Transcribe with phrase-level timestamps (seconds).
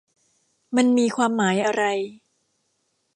[0.75, 1.83] มันมีความหมายอะไร?